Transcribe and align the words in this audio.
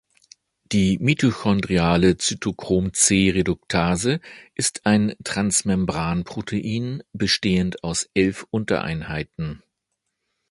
Die 0.71 0.97
mitochondriale 0.99 2.17
Cytochrom-"c"-Reduktase 2.19 4.19
ist 4.55 4.87
ein 4.87 5.13
Transmembranprotein, 5.23 7.03
bestehend 7.13 7.83
aus 7.83 8.09
elf 8.15 8.47
Untereinheiten. 8.49 9.61